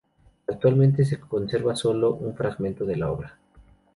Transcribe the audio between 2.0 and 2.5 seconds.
un